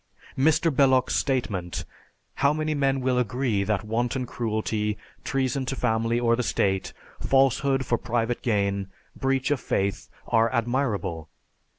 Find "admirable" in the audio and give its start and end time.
10.51-11.29